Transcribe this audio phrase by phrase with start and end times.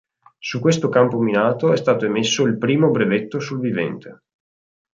[0.39, 4.21] Su questo campo minato è stato emesso il primo brevetto sul vivente.